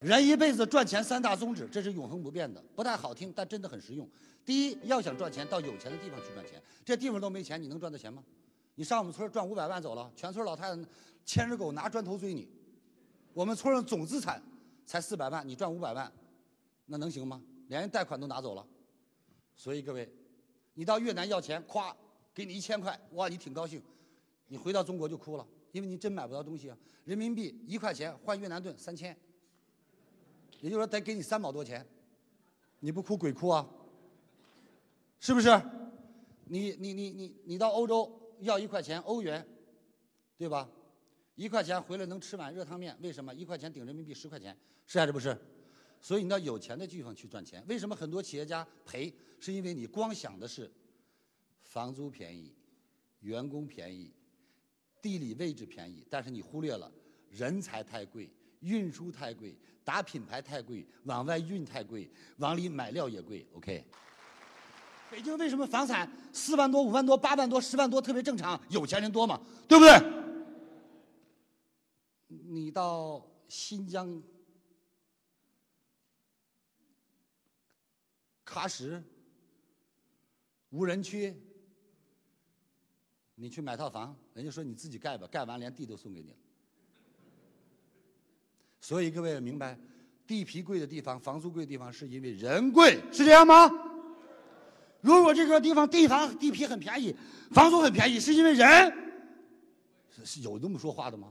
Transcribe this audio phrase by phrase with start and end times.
[0.00, 4.08] 人一辈子赚钱三大宗旨，这是永恒不变的，不太好听，但真的很实用。
[4.46, 6.60] 第一，要想赚钱，到有钱的地方去赚钱。
[6.82, 8.24] 这地方都没钱，你能赚到钱吗？
[8.76, 10.82] 你上我们村赚五百万走了，全村老太太
[11.26, 12.48] 牵着狗拿砖头追你。
[13.34, 14.42] 我们村上总资产
[14.86, 16.10] 才四百万，你赚五百万，
[16.86, 17.42] 那能行吗？
[17.68, 18.66] 连贷款都拿走了。
[19.54, 20.10] 所以各位，
[20.72, 21.94] 你到越南要钱，咵
[22.32, 23.82] 给你一千块，哇，你挺高兴。
[24.46, 26.78] 你回到中国就哭了，因为你真买不到东西啊。
[27.04, 29.14] 人民币一块钱换越南盾三千。
[30.60, 31.86] 也就是说，得给你三毛多钱，
[32.78, 33.68] 你不哭鬼哭啊？
[35.18, 35.48] 是不是？
[36.44, 38.10] 你你你你你到欧洲
[38.40, 39.46] 要一块钱欧元，
[40.36, 40.68] 对吧？
[41.36, 43.34] 一块钱回来能吃碗热汤面，为什么？
[43.34, 44.56] 一块钱顶人民币十块钱，
[44.86, 45.36] 是还是不是？
[46.00, 47.64] 所以你到有钱的地方去赚钱。
[47.66, 49.12] 为什么很多企业家赔？
[49.38, 50.70] 是因为你光想的是
[51.62, 52.54] 房租便宜、
[53.20, 54.12] 员工便宜、
[55.00, 56.90] 地理位置便宜，但是你忽略了
[57.30, 58.28] 人才太贵。
[58.60, 63.46] 运输太贵，打品牌太贵，往外运太贵，往里买料也贵。
[63.54, 63.84] OK。
[65.10, 68.60] 北京为什么房产四万多、五万多、八万多、十万多特别正常？
[68.68, 69.98] 有钱人多嘛，对不对？
[72.28, 74.22] 你到新疆
[78.46, 79.02] 喀什
[80.68, 81.34] 无人区，
[83.34, 86.36] 你去买套房，人家说你自己盖吧，盖完连地都送给你了。
[88.80, 89.78] 所以各位明白，
[90.26, 93.70] 地皮贵的地方，房租贵的地方，是因为人贵，是这样吗？
[95.00, 97.14] 如果这个地方地房地皮很便宜，
[97.52, 98.92] 房租很便宜，是因为人
[100.24, 101.28] 是有那么说话的吗？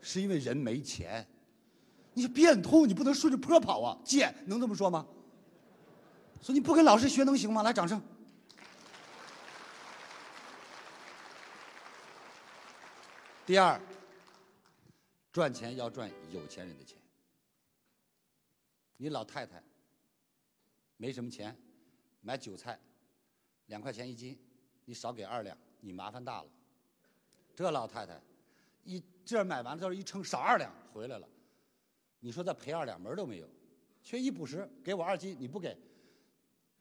[0.00, 1.26] 是因为人没钱。
[2.14, 3.98] 你变通，你不能顺着坡跑啊！
[4.02, 5.06] 贱，能这么说吗？
[6.40, 7.62] 所以你不跟老师学能行吗？
[7.62, 8.00] 来，掌声。
[13.44, 13.78] 第二。
[15.36, 16.96] 赚钱要赚有钱人的钱。
[18.96, 19.62] 你老太太
[20.96, 21.54] 没什么钱，
[22.22, 22.80] 买韭菜
[23.66, 24.38] 两块钱一斤，
[24.86, 26.48] 你少给二两，你麻烦大了。
[27.54, 28.18] 这老太太
[28.82, 31.28] 一这买完了之后一称少二两回来了，
[32.18, 33.46] 你说再赔二两门都没有，
[34.02, 35.76] 缺一补十，给我二斤你不给，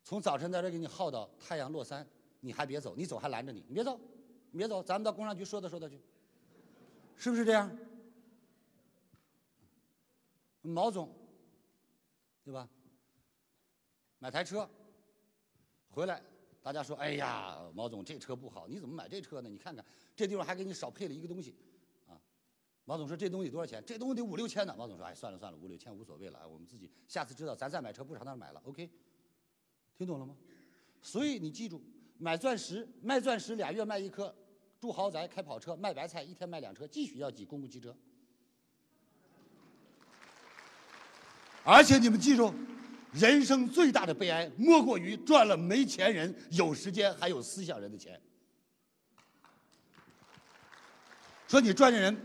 [0.01, 2.07] 从早晨在这给你耗到太阳落山，
[2.39, 3.99] 你还别走，你走还拦着你，你别走，
[4.51, 5.99] 你别走，咱们到工商局说道说道去，
[7.17, 7.69] 是不是这样？
[10.67, 11.13] 毛总，
[12.43, 12.69] 对吧？
[14.19, 14.67] 买台车
[15.89, 16.21] 回来，
[16.63, 19.49] 大家说：“哎呀，毛总这车不好，你怎么买这车呢？
[19.49, 21.55] 你看看这地方还给你少配了一个东西，
[22.07, 22.19] 啊。”
[22.85, 23.83] 毛总说：“这东西多少钱？
[23.85, 28.61] 这东西得五六千呢。”毛总说：“哎，算了算了，五六千无所谓了，我们自己下次知道，咱再买车不朝那儿买了。
[28.65, 28.89] ”OK，
[29.95, 30.35] 听懂了吗？
[31.01, 31.81] 所以你记住，
[32.17, 34.35] 买钻石卖钻石俩月卖一颗，
[34.79, 37.95] 住豪宅开跑车卖白菜一天卖两车，继续要挤公共汽车。
[41.67, 42.53] 而且你们记住，
[43.11, 48.21] 人生最大的悲哀莫过于赚了没钱人有时间还有思想人的钱。
[51.47, 52.15] 说你赚的人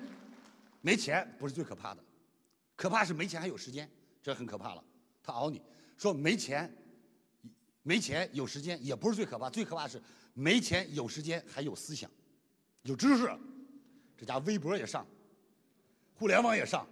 [0.83, 2.05] 没钱不是最可怕的，
[2.77, 3.91] 可怕是没钱还有时间，
[4.23, 4.85] 这很可怕了。
[5.23, 5.63] 他熬你
[5.97, 6.71] 说没钱，
[7.83, 9.99] 没钱有时间也不是最可怕，最可怕是
[10.35, 12.11] 没钱有时间还有思想，
[12.83, 13.27] 有知识，
[14.19, 15.07] 这家微博也上，
[16.13, 16.87] 互联网也上，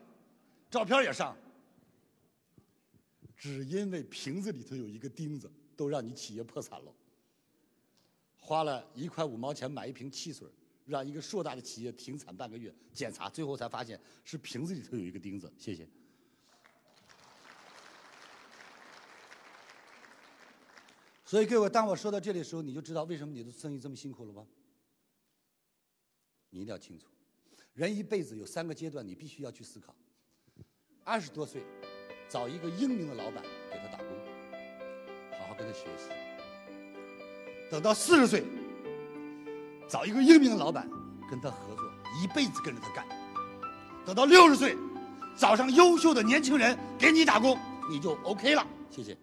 [0.70, 1.36] 照片也上。
[3.38, 6.92] 只因为瓶子里头有一个钉子，都让你企业破产了。
[8.36, 10.48] 花了一块五毛钱买一瓶汽水，
[10.86, 15.52] 让一个硕大的企业停产半个月，检查最后才发现是瓶子里头有一个钉子。
[15.56, 15.88] 谢谢。
[21.24, 24.46] 所以各位，当我说到这里的时候，你就知道为什么你的生意这么辛苦了吗？
[26.50, 27.06] 你一定要清楚，
[27.74, 29.94] 人一辈子有三个阶段，你必须要去思考。
[31.04, 31.62] 二十多岁。
[32.28, 34.08] 找一个英明的老板给他打工，
[35.38, 36.10] 好好跟他学习。
[37.70, 38.44] 等到四十岁，
[39.88, 40.88] 找一个英明的老板
[41.30, 41.90] 跟他合作，
[42.22, 43.06] 一辈子跟着他干。
[44.04, 44.76] 等到六十岁，
[45.36, 47.58] 找上优秀的年轻人给你打工，
[47.90, 48.66] 你就 OK 了。
[48.90, 49.16] 谢谢。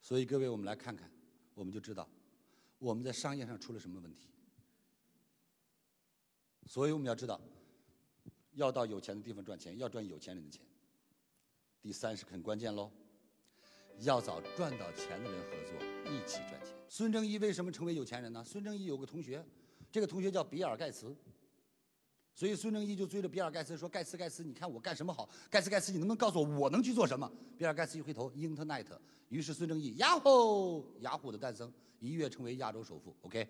[0.00, 1.10] 所以各位，我们来看看，
[1.54, 2.08] 我们就知道
[2.78, 4.28] 我们在商业上出了什么问题。
[6.66, 7.40] 所以我们要知道，
[8.54, 10.60] 要到有钱的地方赚钱，要赚有钱人的钱。
[11.80, 12.90] 第三是很关键喽，
[13.98, 16.68] 要找赚到钱的人合作，一起赚钱。
[16.88, 18.44] 孙正义为什么成为有钱人呢？
[18.44, 19.44] 孙正义有个同学，
[19.90, 21.14] 这个同学叫比尔盖茨，
[22.34, 25.28] 所以孙正义就追着比尔盖茨说：“盖茨，盖茨，你看我干什么好？
[25.50, 28.86] 盖茨，盖茨，你能不能告诉我我能去做什么？”比尔盖茨一回头，Internet。
[29.28, 33.16] 于是孙正义，雅虎，雅虎的诞生，一跃成为亚洲首富。
[33.22, 33.48] OK。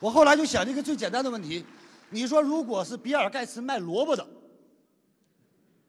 [0.00, 1.64] 我后来就想了一个最简单的问题：
[2.10, 4.26] 你说如果是比尔盖茨卖萝卜的，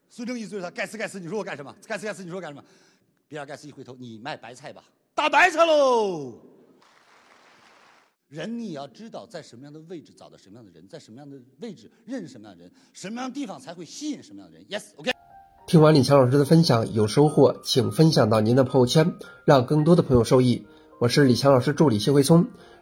[0.10, 1.76] 孙正义追他，盖茨盖茨，你说我干什么？
[1.86, 2.64] 盖茨盖茨，你说我干什么？
[3.28, 4.84] 比尔盖茨一回头，你卖白菜吧，
[5.14, 6.34] 大白菜喽。
[8.30, 14.66] 人你要知道在什么样的位置找到什么样的人，在什么样的位置认识什么样的人，什么样的地方才会吸引什么样的人。
[14.68, 15.12] Yes，OK。
[15.66, 19.16] 听完李强老师的分享有收获，请分享到您的朋友圈，
[19.46, 20.66] 让更多的朋友受益。
[21.00, 22.48] 我是李强老师助理谢慧聪。